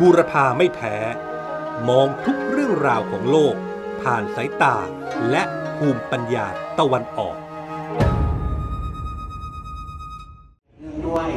[0.00, 0.96] บูรพาไม่แพ้
[1.88, 3.54] มองทุกเรื่องราวของโลก
[4.02, 4.76] ผ่านสายตา
[5.30, 5.42] และ
[5.76, 6.46] ภูมิปัญญา
[6.78, 7.36] ตะวันออก
[10.80, 11.28] เนื่องด้วย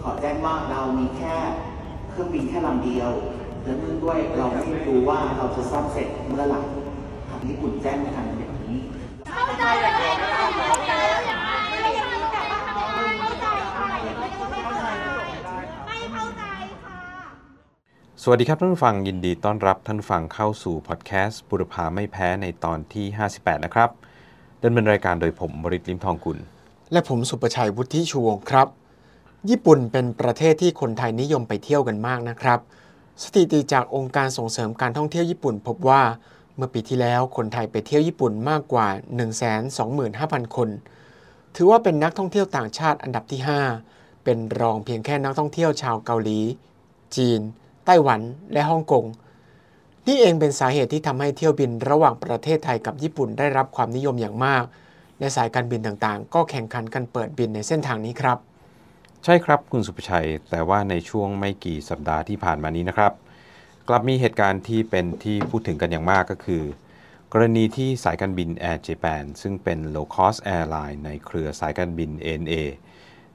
[0.00, 1.36] ขอแจ้งว่าเรามีแค่
[2.10, 3.10] เครื่องบินแค่ลำเดียว
[3.64, 6.60] และเนื่องด้วยเราไม่รู้ว่าเราจะซ่อมเสร็จเมื่อไหร่
[7.28, 8.76] ทางญี่ปุ่นแจ้งมาทางแบบนี้
[9.32, 9.92] เข้าใจเลย
[10.66, 11.90] เข้าใจแล้วอย่างไรไม่
[12.32, 13.46] แต่ว่าทำไมไม่เข้าใจ
[13.76, 13.86] ค่ะ
[14.20, 14.84] ไม่เข้าใจ
[15.86, 16.42] ไม่เข้าใจ
[16.84, 17.00] ค่ะ
[18.22, 23.90] สวัสดีครับท่านฟังยินดีต้อนรับท่านฟังเข้าสู่พอดแคสต์บุรพาไม่แพ้ในตอนที่ 58 นะครับ
[24.64, 26.38] ดำเนินรายการโดยผมบริตลิมทองกุล
[26.92, 28.68] และผมสุประชัยวุฒิชูวงครับ
[29.50, 32.60] ญี่ปุ่นเป็นประเทศที่คนไทยนิยมไปเที่ยวกันมากนะครับ
[33.22, 36.02] สถิติจากองค์การส่งเสริมการท่องเที่ยวญี่ปุ่น พบว่า
[36.56, 38.88] เมื่อปีที่แล้วคนไทยไปเที่ยวญี่ปุ่นมากกว่า
[39.76, 40.68] 125,000 คน
[41.56, 43.40] ถือว่าเป็นนักท่องเที่ยวต่างชาติอันดับที่
[43.82, 46.40] 5 เป็นรองเพียงแค่นักท่องเที่ยวชาวเกาหลี
[47.18, 47.42] จีน
[47.90, 48.20] ไต้หวัน
[48.52, 49.04] และฮ่องกง
[50.06, 54.64] นี่เองเป็นสาเหตุที่ทำให้เที่ยวบินระหว่างประเทศไทยกับญี่ปุ่นได้รับความนิยมอย่างมาก
[55.18, 58.38] และสายการบินต่างๆ ก็แข่งขันกันเปิดบินในเส้นทางนี้ครับ
[59.24, 63.12] ใช่ครับคุณสุภชัย แต่ว่าในช่วงไม่กี่สัปดาห์ที่ผ่านมานี้นะครับ
[63.88, 66.62] กลับมีเหตุการณ์ที่เป็นที่พูดถึงกันอย่างมากก็คือ
[67.32, 72.54] กรณีที่สายการบิน Air Japan ซึ่งเป็น low cost airline ในเครือสายการบิน ANA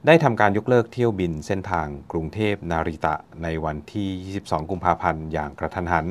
[0.06, 6.06] ได้ทำการยกเลิกเที่ยวบินเส้นทางกรุงเทพนาริตะในวันที่ 22 กุมภาพันธ์อย่างกระทันหัน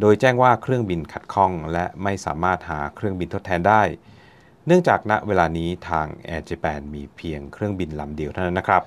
[0.00, 3.82] โดยแจ้งว่าเครื่องบินขัดข้องและไม่สามารถหาเครื่องบินทดแทนได้
[4.66, 8.82] เนื่องจากณเวลานี้ทาง Air Japan มีเพียงเครื่องบินลำเดียวเท่านั้นนะครับ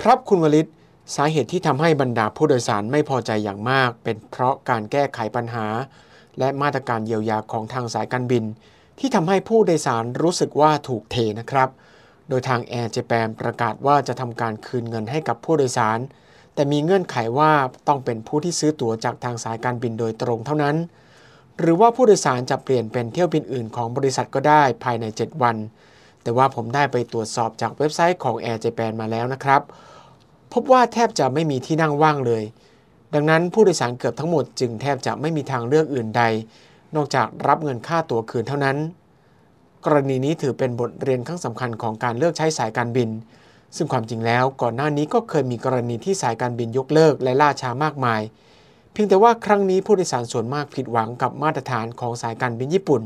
[0.00, 0.70] ครับคุณวลิต
[1.16, 5.66] สาเหตุที่ทำให้บรรดาผู้โดยสารไม่พอใจอย่างมาก เป็นเพราะการแก้ไขปัญหา
[6.38, 8.44] และมาตรการเยียวยาของทางสายการบิน
[8.98, 11.68] ที่ทำให้ผู้โดยสารรู้สึกว่าถูกเทนะครับ
[12.32, 15.98] ดยทางแอร์เจแปนประกาศว่าจะทำการคืนเงินให้กับผู้โดยสาร
[16.54, 17.52] แต่มีเงื่อนไขว่า
[17.88, 20.76] ต้องเป็นผู้ที่ซื้อตั๋วจากทางสายการบินโดยตรงเท่านั้น
[21.58, 25.56] หรือว่าผู้โดยสารจะเปลี่ยนเป็นเที่ยวบินอื่นของบริษัทก็ได้ภายใน 7 วัน
[26.22, 29.62] แต่ว่าผมได้ไปตรวจสอบจากเว็บไซต์ของ Air Japan มาแล้วนะครับ
[30.52, 32.42] พบว่าแทบจะไม่มีที่นั่งว่างเลย
[33.14, 36.22] ดังนั้นผู้โดยสารเกือบทั้งหมดจึงแทบจะไม่มีทางเลือกอื่นใด
[36.96, 38.76] นอกจากรับเงินค่าตั๋วคืนเท่านั้น
[39.84, 43.10] กรณีนี้ถือเป็นบทเรียนครั้งสำคัญของการเลือกใช้สายการบิน
[43.76, 48.20] ซึ่งความจริงแล้วก่อนหน้านี้ก็เคยมีกรณีที่สายการบินยกเลิกและล่าช้ามากมาย
[48.92, 53.02] เพียงแต่ว่าครั้งนี้ผู้โดยสารส่วนมากผิดหวังกับมาตรฐานของสายการบินญี่ปุ่น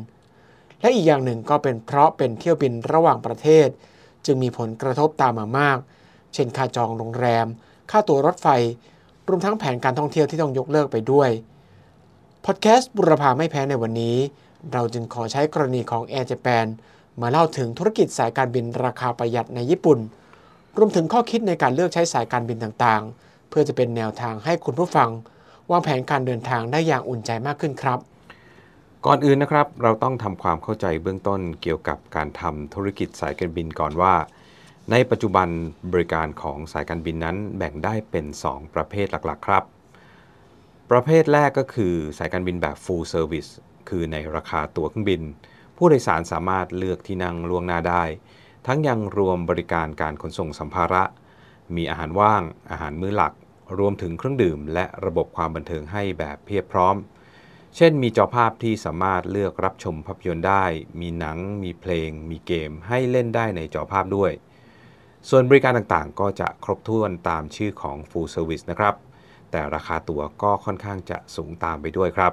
[0.81, 3.69] และอีกอย่างหนึ่งก็เป็นเพราะเป็นเที่ยวบินระหว่างประเทศ
[4.26, 5.78] จึงมีผลกระทบตามมามาก
[6.34, 7.47] เช่นค่าจองโรงแรม
[7.91, 8.48] ค่าตั๋วรถไฟ
[9.28, 11.31] รวมทั้งแผนการท่องเที่ยวที่ต้องยกเลิกไปด้วย
[12.44, 14.16] พอดแคสต์บุรพาไม่แพ้ในวันนี้
[14.72, 16.66] เราจึงขอใช้กรณีของ Air Japan
[17.21, 19.99] มาเล่าถึงธุรกิจสายการบินราคาประหยัดในญี่ปุ่น
[20.78, 25.10] รวมถึงข้อคิดในการเลือกใช้สายการบินต่างๆ เพื่อจะเป็นแนวทางให้คุณผู้ฟัง
[25.71, 27.99] วางแผนการเดินทางได้อย่างอุ่นใจมากขึ้นครับ
[29.06, 34.15] ก่อนอื่นนะครับ เราต้องทำความเข้าใจเบื้องต้นเกี่ยวกับการทำธุรกิจสายการบินก่อนว่า
[34.91, 35.48] ในปัจจุบัน
[35.93, 39.65] บริการของสายการบินนั้นแบ่งได้เป็น 2 ประเภทหลักๆ ครับ
[40.91, 43.50] ประเภทแรกก็คือสายการบินแบบ full service
[43.88, 45.22] คือในราคาตั๋วเครื่องบิน
[45.76, 48.04] ผู้โดยสารสามารถเลือกที่นั่งล่วงหน้าได้
[48.66, 51.02] ทั้งยังรวมบริการการขนส่งสัมภาระ
[51.76, 53.32] มีอาหารว่าง อาหารมื้อหลัก
[53.78, 56.97] รวมถึงเครื่องดื่ม และระบบความบันเทิงให้แบบเพียบพร้อม
[57.76, 60.64] เช่น มีจอภาพที่สามารถเลือกรับชมภาพยนตร์ได้
[61.00, 64.32] มีหนัง มีเพลง มีเกม ให้เล่นได้ในจอภาพด้วย
[65.28, 68.94] ส่วนบริการต่างๆ ก็จะครบถ้วนตามชื่อของ full service นะครับ
[69.50, 72.32] แต่ราคาตั๋วก็ค่อนข้างจะสูงตามไปด้วยครับ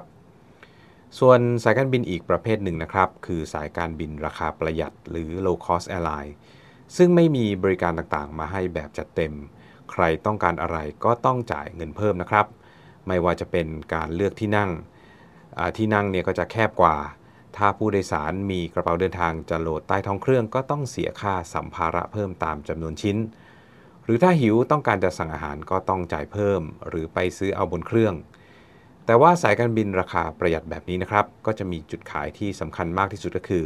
[1.20, 6.32] ส่วนสายการบินอีกประเภทหนึ่งนะครับ คือสายการบินราคาประหยัดหรือ low cost airline
[6.96, 9.32] ซึ่งไม่มีบริการต่างๆ มาให้แบบจัดเต็ม
[9.90, 12.46] ใครต้องการอะไรก็ต้องจ่ายเงินเพิ่มนะครับ
[13.06, 14.70] ไม่ว่าจะเป็นการเลือกที่นั่ง
[15.76, 16.96] ที่นั่งเนี่ยก็จะแคบกว่า
[17.56, 23.16] ถ้าผู้โดยสารมีกระเป๋าเดินทางจะโหลดใต้ท้องเครื่องก็ต้องเสียค่าสัมภาระเพิ่มตามจำนวนชิ้น
[24.04, 28.14] หรือถ้าหิวต้องการจะสั่งอาหารก็ต้องจ่ายเพิ่ม หรือไปซื้อเอาบนเครื่อง
[29.06, 33.64] แต่ว่าสายการบินราคาประหยัดแบบนี้นะครับ ก็จะมีจุดขายที่สำคัญมากที่สุดก็คือ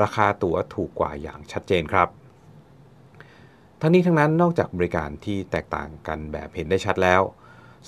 [0.00, 2.08] ราคาตั๋วถูกกว่าอย่างชัดเจนครับ
[3.80, 7.22] ทั้งนี้ทั้งนั้นนอกจากบริการที่แตกต่างกันแบบเห็นได้ชัดแล้ว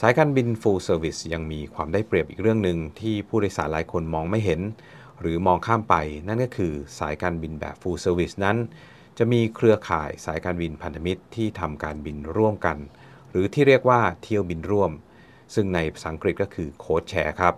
[0.00, 4.60] สายการบิน full service ยังมีความได้เปรียบอีกเรื่องหนึ่งที่ผู้โดยสารหลายคนมองไม่เห็น
[5.20, 5.94] หรือมองข้ามไป
[6.28, 8.56] นั่นก็คือสายการบินแบบ full service นั้น
[9.18, 12.78] จะมีเครือข่ายสายการบินพันธมิตรที่ทำการบินร่วมกัน
[13.30, 14.90] หรือที่เรียกว่าเที่ยวบินร่วม
[15.54, 17.54] ซึ่งในภาษาอังกฤษก็คือโค้ดแชร์ครับ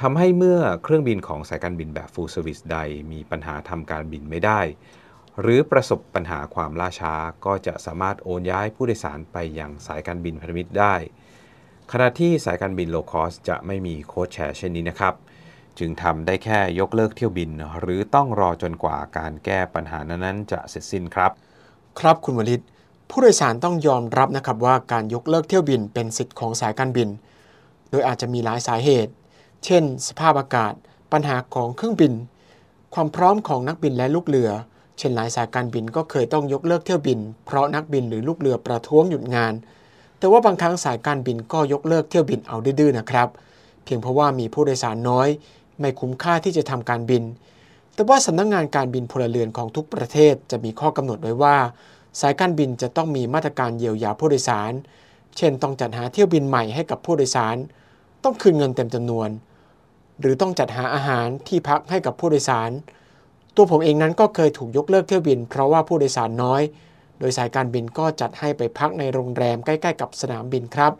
[0.00, 2.78] ทำให้เมื่อเครื่องบินของสายการบินแบบ full service ใด
[3.12, 4.60] มีปัญหาทำการบินไม่ได้
[5.40, 7.14] หรือประสบปัญหาความล่าช้า
[7.46, 10.94] ก็จะสามารถโอนย้ายผู้โดยสารไปยังสายการบินพันธมิตรได้
[11.92, 15.14] ขณะที่สายการบินโลคอสจะไม่มีโค้ดแชร์เช่นนี้นะครับ
[15.78, 21.32] จึงทำได้แค่ยกเลิกเที่ยวบิน หรือต้องรอจนกว่าการแก้ปัญหานั้นๆจะเสร็จสิ้นครับ
[21.98, 22.64] ครับคุณวลิต
[23.10, 27.08] ผู้โดยสารต้องยอมรับนะครับว่าการยกเลิกเที่ยวบินเป็นสิทธิ์ของสายการบิน
[27.90, 29.12] โดยอาจจะมีหลายสาเหตุ
[29.64, 30.72] เช่น สภาพอากาศ
[31.12, 32.12] ปัญหาของเครื่องบิน
[32.94, 34.50] ความพร้อมของนักบินและลูกเรือ
[34.98, 39.52] เช่นหลายสายการบินก็เคยต้องยกเลิกเที่ยวบิน เพราะนักบินหรือลูกเรือประท้วงหยุดงาน
[40.18, 43.28] แต่ว่าบางครั้งสายการบินก็ยกเลิกเที่ยวบินเอาดื้อๆนะครับ
[43.84, 45.28] เพียงเพราะว่ามีผู้โดยสารน้อย
[45.80, 47.22] ไม่คุ้มค่าที่จะทำการบิน
[47.94, 51.56] แต่ว่าสำนักงงานการบินพลเรือนของทุกประเทศจะมีข้อกำหนดไว้ว่า
[52.20, 54.72] สายการบินจะต้องมีมาตรการเยียวยาผู้โดยสาร
[55.36, 57.56] เช่น ต้องจัดหาเที่ยวบินใหม่ให้กับผู้โดยสาร
[58.24, 59.28] ต้องคืนเงินเต็มจำนวน
[60.20, 62.70] หรือต้องจัดหาอาหารที่พักให้กับผู้โดยสาร
[63.56, 66.62] ตัวผมเองนั้นก็เคยถูกยกเลิกเที่ยวบิน เพราะว่าผู้โดยสารน้อย
[67.20, 70.92] โดยสายการบินก็จัดให้ไปพักในโรงแรมใกล้ ๆ กับสนามบินครับ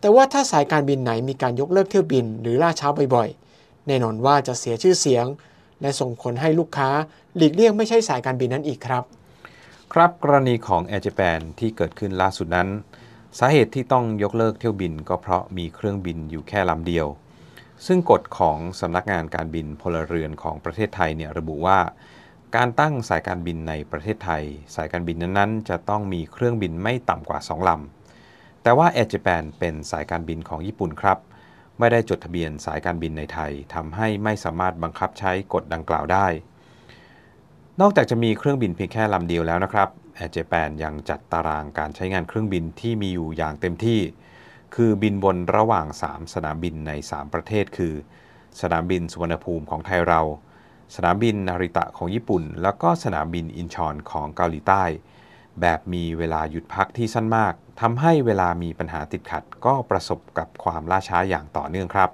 [0.00, 5.26] แต่ว่าถ้าสายการบินไหนมีการยกเลิกเที่ยวบิน หรือล่าช้าบ่อยๆ แน่นอนว่าจะเสียชื่อเสียง
[5.80, 6.90] และส่งผลให้ลูกค้า
[7.36, 9.04] หลีกเลี่ยงไม่ใช่สายการบินนั้นอีกครับ
[9.98, 12.68] ครับกรณีของ Air Japan ที่เกิดขึ้นล่าสุดนั้น
[13.38, 17.06] สาเหตุที่ต้องยกเลิกเที่ยวบินก็เพราะมีเครื่องบินอยู่แค่ลำเดียว
[17.86, 21.78] ซึ่งกฎของสำนักงานการบินพลเรือนของประเทศไทยเนี่ยระบุว่า
[22.56, 24.42] การตั้งสายการบินในประเทศไทย
[24.74, 31.18] สายการบินนั้นๆ จะต้องมีเครื่องบินไม่ต่ำกว่า 2ลำ แต่ว่า Air Japan เป็นสายการบินของญี่ปุ่นครับ
[31.78, 36.28] ไม่ได้จดทะเบียนสายการบินในไทยทำให้ไม่สามารถบังคับใช้กฎดังกล่าวได้
[37.80, 39.88] นอกจากจะมีเครื่องบินเพียงแค่ลำเดียวแล้วนะครับ
[40.18, 44.00] Air Japan ยังจัดตารางการใช้งานเครื่องบินที่มีอยู่อย่างเต็มที่
[44.74, 47.94] คือบินบนระหว่าง 3 สนามบินใน 3 ประเทศ คือ
[48.60, 50.20] สนามบินสุวรรณภูมิของไทยเรา
[50.96, 54.84] สนามบินนาริตะของญี่ปุ่น แล้วก็สนามบินอินชอนของเกาหลีใต้
[55.60, 62.10] แบบมีเวลาหยุดพักที่สั้นมากทำให้เวลามีปัญหาติดขัดก็ประสบกับความล่าช้าอย่างต่อเนื่องครับ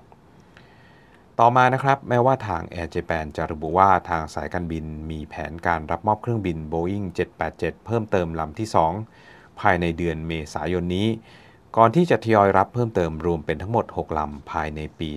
[1.43, 7.07] ต่อมานะครับ แม้ว่าทาง Air Japan จะระบุว่าทางสายการบินมีแผนการรับมอบเครื่องบิน Boeing
[7.47, 8.69] 787 เพิ่มเติมลำที่
[9.15, 11.09] 2 ภายในเดือนเมษายนนี้
[11.77, 15.11] ก่อนที่จะทยอยรับเพิ่มเติมรวมเป็นทั้งหมด 6 ลำ ภายในปี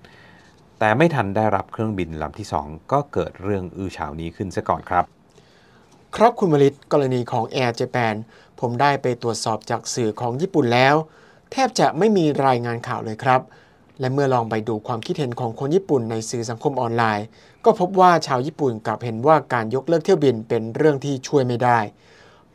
[0.00, 5.04] 2567 แต่ไม่ทันได้รับเครื่องบินลำที่ 2 ก็เกิดเรื่องอื้อฉาวนี้ขึ้นซะก่อนครับ
[6.16, 8.14] ครับคุณวลิตกรณีของ Air Japan
[8.60, 10.94] ผมได้ไปตรวจสอบจากสื่อของญี่ปุ่นแล้ว
[11.52, 13.42] แทบจะไม่มีรายงานข่าวเลยครับ
[14.00, 17.26] และเมื่อลองไปดูความคิดเห็นของคนญี่ปุ่นในสื่อสังคมออนไลน์
[17.64, 21.78] ก็พบว่าชาวญี่ปุ่นกลับเห็นว่าการยกเลิกเที่ยวบินเป็นเรื่องที่ช่วยไม่ได้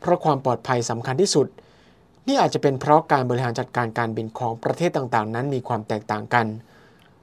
[0.00, 1.46] เพราะความปลอดภัยสำคัญที่สุด
[2.26, 6.46] นี่อาจจะเป็นเพราะการบริหารจัดการการบินของประเทศต่างๆ นั้นมีความแตกต่างกัน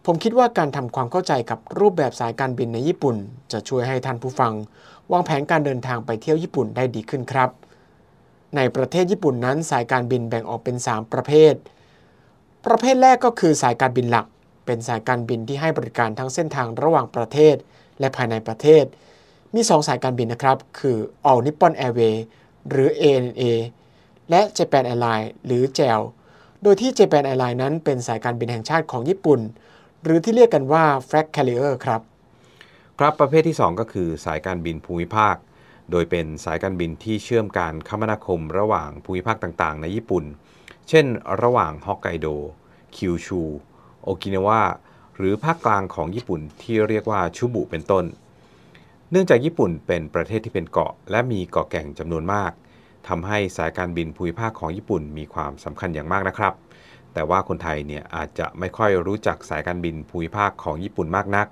[0.06, 3.16] ผมคิดว่าการทำความเข้าใจกับรูปแบบสายการบินในญี่ปุ่น
[3.52, 4.54] จะช่วยให้ท่านผู้ฟัง
[5.12, 7.50] วางแผนการเดินทางไปเที่ยวญี่ปุ่นได้ดีขึ้นครับ
[8.56, 11.54] ในประเทศญี่ปุ่นนั้นสายการบินแบ่งออกเป็น 3 ประเภท
[12.66, 14.26] ประเภทแรกก็คือสายการบินหลัก
[14.66, 17.56] เป็นสายการบินที่ให้บริการทั้งเส้นทางระหว่างประเทศ
[18.00, 18.86] และภายในประเทศ
[19.54, 20.98] มี 2 สายการบินนะครับ คือ
[21.30, 22.20] All Nippon Airways
[22.70, 23.44] หรือ ANA
[24.30, 26.02] และ Japan Airlines หรือ JAL
[26.64, 29.40] โดยที่ Japan Airlines นั้นเป็นสายการบินแห่งชาติของญี่ปุ่น
[30.04, 32.02] หรือที่เรียกกันว่า Flag Carrier ครับ
[33.00, 35.36] ครับประเภทที่ 2 ก็คือสายการบินภูมิภาค
[35.92, 40.26] โดยเป็นสายการบินที่เชื่อมการคมนาคมระหว่างภูมิภาคต่างๆ ในญี่ปุ่น
[40.90, 41.06] เช่น
[41.44, 42.28] ระหว่างฮอกไกโด
[42.96, 43.42] คิวชู
[44.04, 44.64] โอกินาวา
[45.18, 48.06] หรือภาคกลางของญี่ปุ่นที่เรียกว่าชูบุเป็นต้น
[49.12, 52.52] เนื่องจากญี่ปุ่นเป็นประเทศที่เป็นเกาะ และมีเกาะแก่งจำนวนมาก
[53.08, 56.54] ทำให้สายการบินภูมิภาคของญี่ปุ่นมีความสำคัญอย่างมากนะครับ
[57.14, 61.48] แต่ว่าคนไทยเนี่ยอาจจะไม่ค่อยรู้จักสายการบินภูมิภาคของญี่ปุ่นมากนัก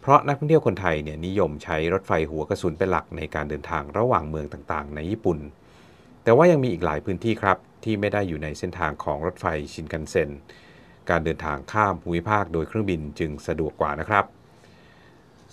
[0.00, 5.38] เพราะนักท่องเที่ยวคนไทยเนี่ยนิยมใช้รถไฟหัวกระสุนเป็นหลักในการเดินทางระหว่างเมืองต่างๆ ในญี่ปุ่น
[6.24, 10.30] แต่ว่ายังมีอีกหลายพื้นที่ครับ ที่ไม่ได้อยู่ในเส้นทางของรถไฟชินคันเซ็น
[11.10, 14.24] การเดินทางข้ามภูมิภาคโดยเครื่องบินจึงสะดวกกว่านะครับ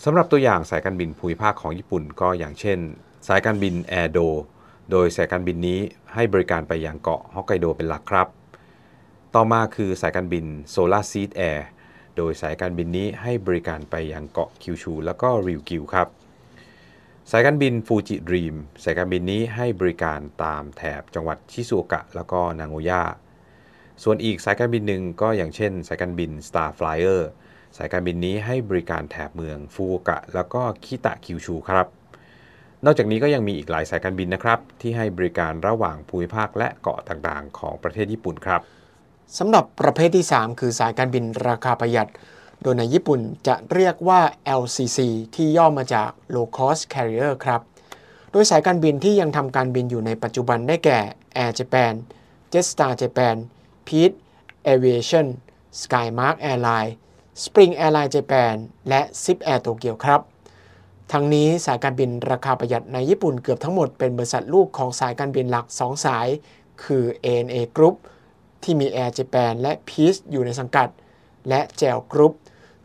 [0.03, 2.79] สำหรับตัวอย่างสายการบินภูมิภาคของญี่ปุ่นก็อย่างเช่น
[3.27, 4.19] สายการบินแอร์โด
[4.91, 5.79] โดยสายการบินนี้
[6.13, 8.27] ให้บริการไปยังเกาะฮอกไกโดเป็นหลักครับ
[9.35, 11.59] ต่อมาคือสายการบิน Solar Seed Air
[12.17, 16.07] โดยสายการบินนี้ให้บริการไปยังเกาะคิวชู แล้วก็ริวกิวครับ
[17.33, 23.03] สายการบินฟูจิดรีมสายการบินนี้ให้บริการตามแถบจังหวัดชิซูโอกะแล้วก็นางโอย่า
[24.03, 27.21] ส่วนอีกสายการบินหนึ่งก็อย่างเช่น สายการบิน Star Flyer
[27.77, 31.87] สายการบินนี้ให้บริการแถบเมืองฟูโอกะแล้วก็คิตะคิวชูครับ
[32.85, 38.61] นอกจากนี้ก็ยังมีอีกหลายสายการบินนะครับ ที่ให้บริการระหว่างภูมิภาคและเกาะต่างๆ ของประเทศญี่ปุ่นครับ
[39.37, 42.09] สำหรับประเภทที่ 3 คือสายการบินราคาประหยัด
[42.61, 44.21] โดยในญี่ปุ่นจะเรียกว่า
[44.61, 44.99] LCC
[45.35, 47.61] ที่ย่อมาจาก Low Cost Carrier ครับ
[48.31, 50.99] โดยสายการบินที่ยังทำการบินอยู่ในปัจจุบันได้แก่
[51.43, 51.93] Air Japan
[52.53, 53.35] Jetstar Japan
[53.87, 54.15] Peach
[54.71, 55.27] Aviation
[55.81, 56.91] Skymark Airline
[57.43, 58.53] Spring Airline Japan
[58.89, 60.21] และ Zip Air Tokyo ครับ
[61.11, 66.27] ทั้งนี้สายการบินราคาประหยัดในญี่ปุ่นเกือบทั้งหมดเป็นบริษัทลูกของสายการบินหลัก 2 สาย
[66.83, 67.95] คือ ANA Group
[68.63, 70.89] ที่มี Air Japan และ Peace อยู่ในสังกัด
[71.49, 72.33] และ JAL Group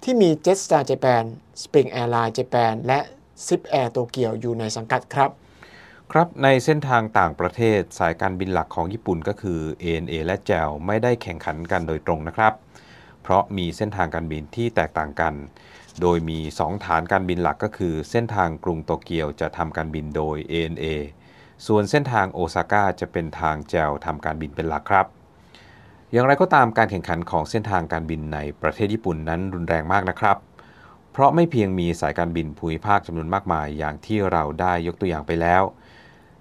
[0.09, 1.25] ที่มี Jetstar Japan
[1.63, 3.01] Spring Airline Japan และ
[3.47, 5.31] Zip Air Tokyo อยู่ในสังกัดครับ
[6.13, 12.53] ครับในเส้นทางต่างประเทศสายการบินหลักของญี่ปุ่นก็คือ ANA และ JAL ไม่ได้แข่งขันกันโดยตรงนะครับ
[13.23, 15.35] เพราะมีเส้นทางการบินที่แตกต่างกัน
[16.01, 20.87] โดยมี 2 ฐานการบินหลักก็คือ เส้นทางกรุงโตเกียวจะทำการบินโดย ANA
[21.67, 25.07] ส่วนเส้นทางโอซาก้าจะเป็นทาง JAL ทำการบินเป็นหลักครับ
[26.13, 30.37] อย่างไรก็ตามการแข่งขันของเส้นทางการบินในประเทศญี่ปุ่นนั้นรุนแรงมากนะครับ
[31.13, 35.63] เพราะไม่เพียงมีสายการบินภูมิภาคจำนวนมากมายอย่างที่เราได้ยกตัวอย่างไปแล้ว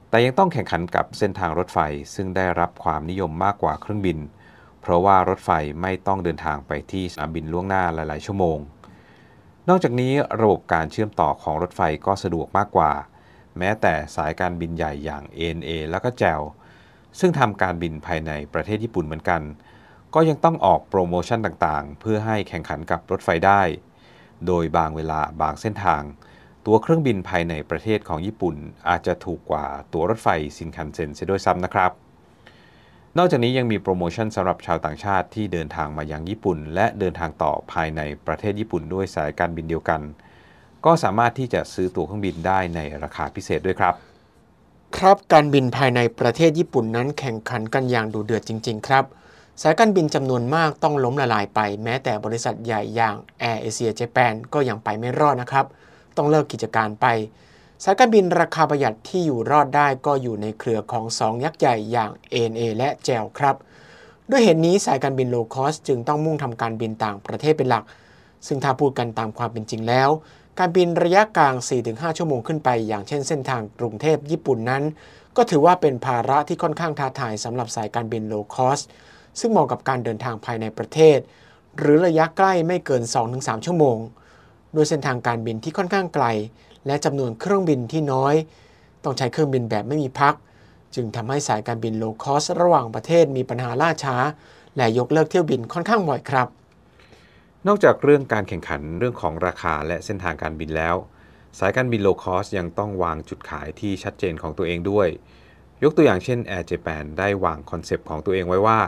[0.09, 1.79] แต่ยังต้องแข่งขันกับเส้นทางรถไฟ
[2.15, 4.17] ซึ่งได้รับความนิยมมากกว่าเครื่องบิน
[4.81, 8.57] เพราะว่ารถไฟไม่ต้องเดินทางไปที่สนามบินล่วงหน้าหลาย ๆ ชั่วโมง
[9.69, 12.91] นอกจากนี้ระบบการเชื่อมต่อของรถไฟก็สะดวกมากกว่า
[13.57, 16.41] แม้แต่สายการบินใหญ่อย่าง ANA แล้วก็ JAL
[17.19, 19.41] ซึ่งทำการบินภายในประเทศญี่ปุ่นเหมือนกัน
[20.13, 23.61] ก็ยังต้องออกโปรโมชั่นต่างๆ เพื่อให้แข่งขันกับรถไฟได้
[24.47, 26.01] โดยบางเวลาบางเส้นทาง
[26.65, 28.55] ตั๋วเครื่องบินภายในประเทศของญี่ปุ่น
[28.89, 31.91] อาจจะถูกกว่าตั๋วรถไฟชินคันเซ็นเสียด้วยซ้ำนะครับ
[33.17, 40.01] นอกจากนี้ยังมีโปรโมชั่นสำหรับชาวต่างชาติที่เดินทางมายังญี่ปุ่น และเดินทางต่อภายในประเทศญี่ปุ่นด้วยสายการบินเดียวกัน
[40.85, 43.95] ก็สามารถที่จะซื้อตั๋วเครื่องบินได้ในราคาพิเศษด้วยครับ
[44.93, 49.03] ครับการบินภายในประเทศญี่ปุ่นนั้นแข่งขันกันอย่างดุเดือดจริง ๆ ครับ
[49.61, 55.65] สายการบินจำนวนมากต้องล้มละลายไป แม้แต่บริษัทใหญ่อย่าง Air Asia Japan ก็ยังไปไม่รอดนะครับ
[56.17, 57.05] ต้องเลิกกิจการไป
[57.83, 63.55] สายการบินราคาประหยัดที่อยู่รอดได้ก็อยู่ในเครือของ 2 ยักษ์ใหญ่อย่าง ANA และ JAL ครับ
[64.29, 67.83] ด้วยเหตุนี้สายการบิน low cost จึงต้องมุ่งทำการบินต่างประเทศเป็นหลัก
[68.47, 70.09] ซึ่งถ้าพูดกันตามความเป็นจริงแล้ว
[70.59, 74.83] การบินระยะกลาง 4-5 ชั่วโมงขึ้นไป อย่างเช่นเส้นทางกรุงเทพญี่ปุ่นนั้น
[75.37, 78.79] ก็ถือว่าเป็นภาระที่ค่อนข้างท้าทายสำหรับสายการบิน low cost
[79.39, 81.17] ซึ่งเหมาะกับการเดินทางภายในประเทศ
[81.77, 83.97] หรือระยะใกล้ไม่เกิน 2-3 ชั่วโมง
[84.73, 86.25] โดยเส้นทางการบินที่ค่อนข้างไกล
[86.85, 88.35] และจำนวนเครื่องบินที่น้อย
[89.03, 90.33] ต้องใช้เครื่องบินแบบไม่มีพัก
[90.95, 94.15] จึงทำให้สายการบิน low cost ระหว่างประเทศมีปัญหาล่าช้า
[94.77, 96.47] และยกเลิกเที่ยวบินค่อนข้างบ่อยครับ
[97.67, 100.95] นอกจากเรื่องการแข่งขันเรื่องของราคาและเส้นทางการบินแล้ว
[101.59, 105.07] สายการบิน low cost ยังต้องวางจุดขายที่ชัดเจนของตัวเองด้วย
[105.83, 108.79] ยกตัวอย่างเช่น Air Japan ได้วางคอนเซปต์ของตัวเองไว้ว่า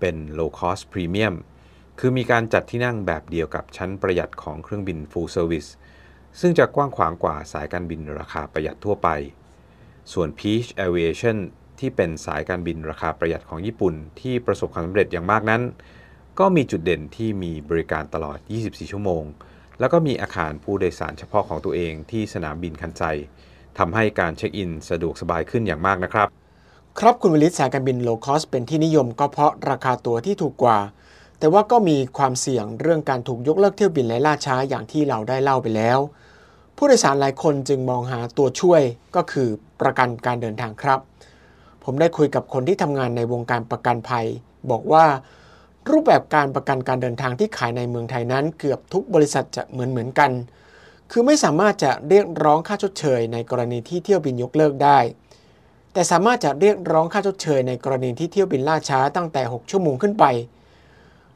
[0.00, 1.34] เป็น low cost premium
[1.98, 5.68] คือมีการจัดที่นั่งแบบเดียวกับชั้นประหยัดของเครื่องบิน full service
[6.40, 9.08] ซึ่งจะกว้างขวางกว่าสายการบินราคาประหยัดทั่วไป
[10.12, 11.38] ส่วน Peach Aviation
[11.78, 15.62] ที่เป็นสายการบินราคาประหยัดของญี่ปุ่น ที่ประสบความสำเร็จอย่างมากนั้น
[16.38, 19.24] ก็มีจุดเด่นที่มีบริการตลอด 24 ชั่วโมง
[19.80, 23.02] แล้วก็มีอาคารผู้โดยสารเฉพาะของตัวเองที่สนามบินคันไซ
[23.78, 26.28] ทำให้การเช็คอินสะดวกสบายขึ้นอย่างมากนะครับ
[26.98, 30.78] ครับคุณวลิตสายการบิน low cost เป็นที่นิยมก็เพราะราคาตั๋วที่ถูกกว่า
[31.38, 35.98] แต่ว่าก็มีความเสี่ยงเรื่องการถูกยกเลิกเที่ยวบินและล่าช้าอย่างที่เราได้เล่าไปแล้ว
[36.76, 38.82] ผู้โดยสารหลายคนจึงมองหาตัวช่วย
[39.16, 39.48] ก็คือ
[39.80, 41.00] ประกันการเดินทางครับ
[41.84, 44.26] ผมได้คุยกับคนที่ทำงานในวงการประกันภัย
[44.70, 45.04] บอกว่า
[45.90, 50.30] รูปแบบการประกันการเดินทางที่ขายในเมืองไทยนั้น เกือบทุกบริษัทจะเหมือนเหมือนกัน
[51.10, 54.98] คือไม่สามารถจะเรียกร้องค่าชดเชย ในกรณีที่เที่ยวบินยกเลิกได้
[55.92, 60.24] แต่สามารถจะเรียกร้องค่าชดเชย ในกรณีที่เที่ยวบินล่าช้าตั้งแต่ 6 ชั่วโมงขึ้นไป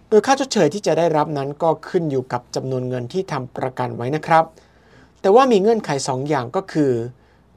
[0.09, 4.45] โดยค่าชดเชยที่จะได้รับนั้นก็ขึ้นอยู่กับจำนวนเงินที่ทำประกันไว้นะครับ
[5.21, 6.93] แต่ว่ามีเงื่อนไข 2 อย่างก็คือ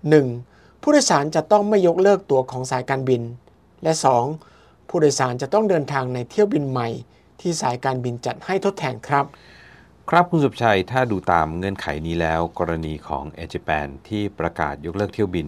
[0.10, 0.82] 1.
[0.82, 3.22] ผู้โดยสารจะต้องไม่ยกเลิกตั๋วของสายการบิน
[3.84, 3.94] และ
[4.28, 4.59] 2.
[4.90, 6.90] ผู้โดยสารจะต้องเดินทางในเที่ยวบินใหม่
[7.42, 9.26] ที่สายการบินจัดให้ทดแทนครับ
[10.10, 15.48] ครับคุณสุบชัยถ้าดูตามเงื่อนไขนี้แล้ว กรณีของ a อ r Japan ที่ประกาศยกเลิกเที่ยวบิน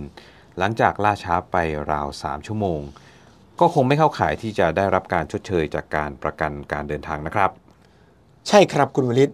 [0.58, 1.56] หลังจากล่าช้าไป
[1.92, 2.82] ราว 3 ชั่วโมง
[3.60, 7.52] ก็คงไม่เข้าข่ายที่จะได้รับการชดเชยจากการประกันการเดินทางนะครับ
[8.48, 9.32] ใช่ครับคุณวลิต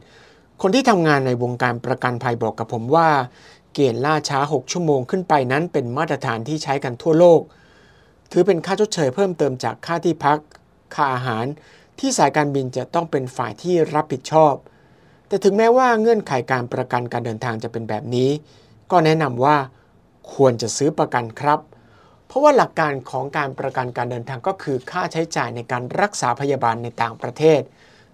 [0.62, 3.10] คนที่ทำงานในวงการประกันภัยบอกกับผมว่า
[3.74, 7.42] เกณฑ์ล่าช้า 6 ชั่วโมงขึ้นไปนั้นเป็นมาตรฐานที่ใช้กันทั่วโลก
[8.32, 10.40] ถือเป็นค่าชดเชยเพิ่มเติมจากค่าที่พัก
[10.96, 11.46] ค่าอาหาร
[12.00, 14.54] ที่สายการบินจะต้องเป็นฝ่ายที่รับผิดชอบ
[15.28, 18.30] แต่ถึงแม้ว่าเงื่อนไขการประกันการเดินทางจะเป็นแบบนี้
[18.92, 19.58] ก็แนะนำว่า
[20.34, 21.60] ควรจะซื้อประกันครับ
[22.28, 27.62] เพราะว่าหลักการของการประกันการเดินทางก็คือค่าใช้จ่ายในการรักษาพยาบาลในต่างประเทศ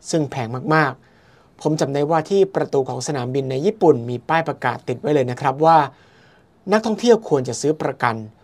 [0.10, 5.78] ซึ่งแพงมากๆ ผมจำได้ว่าที่ประตูของสนามบินในญี่ปุ่น มีป้ายประกาศติดไว้เลยนะครับว่า
[6.72, 8.43] นักท่องเที่ยวควรจะซื้อประกันเ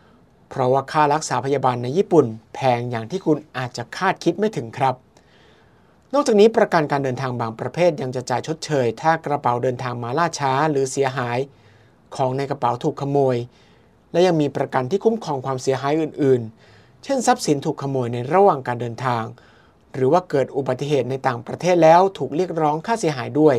[0.50, 2.26] เพราะว่าค่ารักษาพยาบาลในญี่ปุ่น
[2.56, 4.96] แพงอย่างที่คุณอาจจะคาดคิดไม่ถึงครับ
[6.14, 11.40] นอกจากนี้ประกันการเดินทางบางประเภทยังจะจ่ายชดเชย ถ้ากระเป๋าเดินทางมาล่าช้า หรือเสียหาย
[12.16, 13.38] ของในกระเป๋าถูกขโมย
[14.12, 16.42] และยังมีประกันที่คุ้มครองความเสียหายอื่น
[16.74, 19.24] ๆ เช่นทรัพย์สินถูกขโมยในระหว่างการเดินทาง
[19.94, 23.56] หรือว่าเกิดอุบัติเหตุในต่างประเทศแล้วถูกเรียกร้องค่าเสียหายด้วย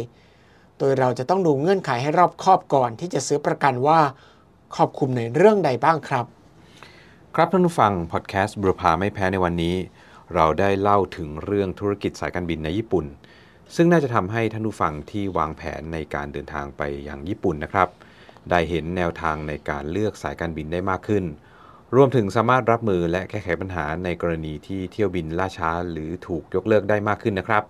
[0.79, 4.01] โดยเราจะต้องดูเงื่อนไขให้รอบคอบก่อนที่จะซื้อประกันว่า
[4.75, 6.27] ครอบคลุมในเรื่องใดบ้างครับ
[7.37, 9.77] ครับท่านผู้ฟังพอดแคสต์บุรพาไม่แพ้ในวันนี้
[10.35, 13.07] เราได้เล่าถึงเรื่องธุรกิจสายการบินในญี่ปุ่น
[13.75, 17.89] ซึ่งน่าจะทำให้ท่านผู้ฟังที่วางแผนในการเดินทางไปยังญี่ปุ่นนะครับ
[18.51, 21.25] ได้เห็นแนวทางในการเลือกสายการบินได้มากขึ้น
[21.95, 27.65] รวมถึงสามารถรับมือและแก้ไขปัญหาในกรณีที่เที่ยวบินล่าช้า หรือถูกยกเลิกได้มากขึ้นนะครับ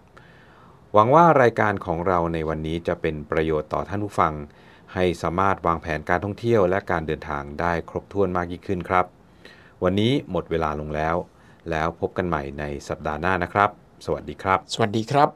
[0.93, 4.33] หวังว่ารายการของเราในวันนี้จะเป็นประโยชน์ต่อท่านผู้ฟัง
[4.95, 9.07] ให้สามารถวางแผนการท่องเที่ยวและการเดินทางได้ครบถ้วนมากยิ่งขึ้นครับ
[9.85, 11.17] วันนี้หมดเวลาลงแล้ว
[11.71, 13.71] แล้วพบกันใหม่ในสัปดาห์หน้านะครับ
[14.05, 15.29] สวัสดีครับ สวัสดีครับ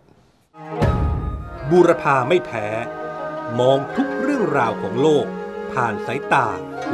[1.71, 2.67] บูรพาไม่แพ้
[3.61, 5.27] มองทุกเรื่องราวของโลก
[5.73, 6.47] ผ่านสายตา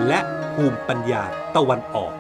[0.07, 0.21] และ
[0.54, 1.23] ภูมิปัญญา
[1.57, 2.12] ตะวันออก